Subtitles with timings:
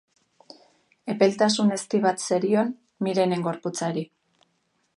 [1.13, 2.71] Epeltasun ezti bat zerion
[3.09, 4.07] Mirenen gorputzari.